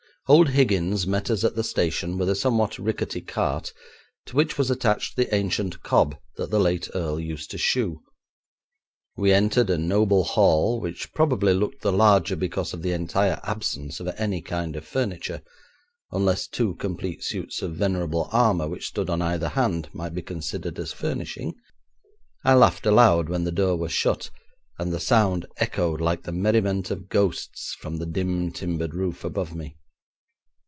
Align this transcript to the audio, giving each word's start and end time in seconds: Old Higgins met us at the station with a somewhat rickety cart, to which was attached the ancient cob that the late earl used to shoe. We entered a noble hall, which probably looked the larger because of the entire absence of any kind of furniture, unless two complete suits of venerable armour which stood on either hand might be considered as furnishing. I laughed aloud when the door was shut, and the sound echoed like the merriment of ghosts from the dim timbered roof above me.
Old 0.27 0.49
Higgins 0.51 1.05
met 1.05 1.29
us 1.29 1.43
at 1.43 1.55
the 1.55 1.63
station 1.63 2.17
with 2.17 2.29
a 2.29 2.35
somewhat 2.35 2.77
rickety 2.77 3.19
cart, 3.19 3.73
to 4.27 4.37
which 4.37 4.57
was 4.57 4.71
attached 4.71 5.17
the 5.17 5.33
ancient 5.35 5.83
cob 5.83 6.15
that 6.37 6.49
the 6.49 6.59
late 6.59 6.87
earl 6.95 7.19
used 7.19 7.51
to 7.51 7.57
shoe. 7.57 8.01
We 9.17 9.33
entered 9.33 9.69
a 9.69 9.77
noble 9.77 10.23
hall, 10.23 10.79
which 10.79 11.11
probably 11.11 11.53
looked 11.53 11.81
the 11.81 11.91
larger 11.91 12.37
because 12.37 12.73
of 12.73 12.81
the 12.81 12.93
entire 12.93 13.41
absence 13.43 13.99
of 13.99 14.07
any 14.17 14.41
kind 14.41 14.77
of 14.77 14.85
furniture, 14.87 15.41
unless 16.13 16.47
two 16.47 16.75
complete 16.75 17.25
suits 17.25 17.61
of 17.61 17.75
venerable 17.75 18.29
armour 18.31 18.69
which 18.69 18.87
stood 18.87 19.09
on 19.09 19.21
either 19.21 19.49
hand 19.49 19.89
might 19.91 20.13
be 20.13 20.21
considered 20.21 20.79
as 20.79 20.93
furnishing. 20.93 21.55
I 22.45 22.53
laughed 22.53 22.85
aloud 22.85 23.27
when 23.27 23.43
the 23.43 23.51
door 23.51 23.75
was 23.75 23.91
shut, 23.91 24.29
and 24.79 24.93
the 24.93 24.99
sound 25.01 25.45
echoed 25.57 25.99
like 25.99 26.23
the 26.23 26.31
merriment 26.31 26.89
of 26.89 27.09
ghosts 27.09 27.73
from 27.81 27.97
the 27.97 28.05
dim 28.05 28.53
timbered 28.53 28.93
roof 28.95 29.25
above 29.25 29.53
me. 29.53 29.75